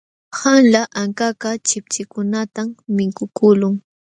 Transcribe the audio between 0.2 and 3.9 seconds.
Qanla ankakaq chipchikunatam mikukuqlun.